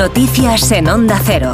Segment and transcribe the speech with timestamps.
[0.00, 1.52] Noticias en Onda Cero.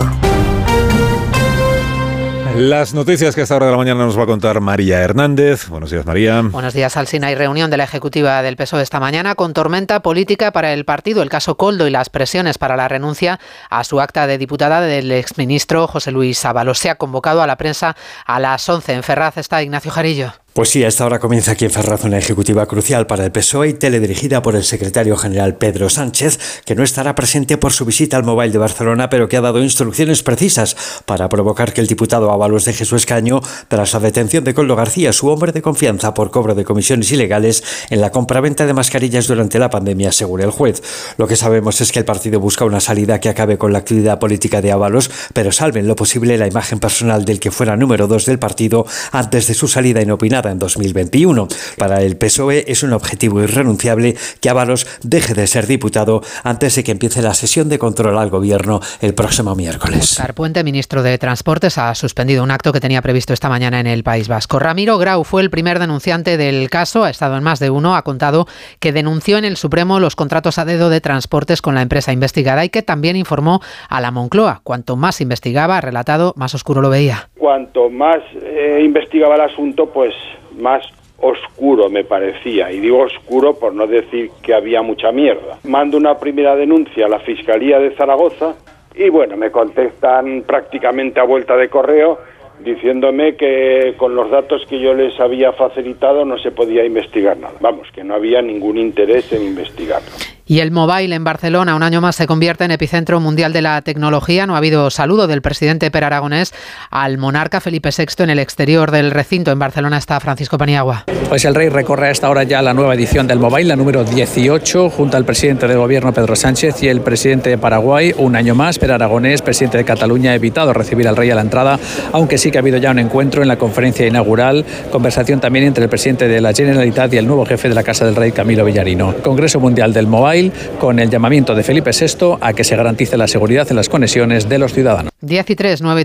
[2.55, 5.69] Las noticias que a esta hora de la mañana nos va a contar María Hernández.
[5.69, 6.43] Buenos días, María.
[6.43, 7.27] Buenos días, Alsina.
[7.27, 11.25] Hay reunión de la Ejecutiva del PSOE esta mañana con tormenta política para el partido,
[11.25, 15.11] el caso Coldo y las presiones para la renuncia a su acta de diputada del
[15.11, 16.79] exministro José Luis Ábalos.
[16.79, 18.93] Se ha convocado a la prensa a las 11.
[18.93, 20.35] En Ferraz está Ignacio Jarillo.
[20.57, 23.69] Pues sí, a esta hora comienza aquí en Ferraz una ejecutiva crucial para el PSOE
[23.69, 28.17] y teledirigida por el secretario general Pedro Sánchez, que no estará presente por su visita
[28.17, 32.33] al Mobile de Barcelona, pero que ha dado instrucciones precisas para provocar que el diputado
[32.33, 36.31] Ábalos deje su escaño tras la detención de Coldo García, su hombre de confianza por
[36.31, 40.83] cobro de comisiones ilegales en la compraventa de mascarillas durante la pandemia, según el juez.
[41.19, 44.19] Lo que sabemos es que el partido busca una salida que acabe con la actividad
[44.19, 48.07] política de Ábalos, pero salve en lo posible la imagen personal del que fuera número
[48.07, 51.49] dos del partido antes de su salida inopinada en 2021.
[51.79, 56.85] Para el PSOE es un objetivo irrenunciable que Ábalos deje de ser diputado antes de
[56.85, 60.13] que empiece la sesión de control al gobierno el próximo miércoles.
[60.13, 63.87] Oscar Puente, ministro de Transportes, ha suspendido un acto que tenía previsto esta mañana en
[63.87, 64.59] el País Vasco.
[64.59, 68.03] Ramiro Grau fue el primer denunciante del caso, ha estado en más de uno, ha
[68.03, 68.47] contado
[68.81, 72.65] que denunció en el Supremo los contratos a dedo de transportes con la empresa investigada
[72.65, 74.61] y que también informó a la Moncloa.
[74.65, 77.31] Cuanto más investigaba, ha relatado, más oscuro lo veía.
[77.47, 80.13] Cuanto más eh, investigaba el asunto, pues
[80.59, 80.83] más
[81.21, 85.57] oscuro me parecía, y digo oscuro por no decir que había mucha mierda.
[85.63, 88.57] Mando una primera denuncia a la Fiscalía de Zaragoza
[88.97, 92.19] y bueno, me contestan prácticamente a vuelta de correo
[92.65, 97.55] diciéndome que con los datos que yo les había facilitado no se podía investigar nada.
[97.61, 100.36] Vamos, que no había ningún interés en investigarlo.
[100.47, 103.83] Y el mobile en Barcelona un año más se convierte en epicentro mundial de la
[103.83, 104.47] tecnología.
[104.47, 106.55] No ha habido saludo del presidente Per Aragonés
[106.91, 109.51] al monarca Felipe VI en el exterior del recinto.
[109.51, 111.05] En Barcelona está Francisco Paniagua.
[111.29, 114.05] Pues el rey recorre a esta hora ya la nueva edición del mobile, la número
[114.05, 118.15] 18, junto al presidente del gobierno Pedro Sánchez y el presidente de Paraguay.
[118.17, 121.41] Un año más, Per Aragonés, presidente de Cataluña, ha evitado recibir al rey a la
[121.41, 121.81] entrada,
[122.13, 125.83] aunque sí que ha habido ya un encuentro en la conferencia inaugural, conversación también entre
[125.83, 128.65] el presidente de la Generalitat y el nuevo jefe de la Casa del Rey, Camilo
[128.65, 129.17] Villarino.
[129.17, 133.27] Congreso Mundial del Mobile con el llamamiento de Felipe VI a que se garantice la
[133.27, 135.11] seguridad en las conexiones de los ciudadanos.
[135.23, 136.05] 10 y 3, 9 y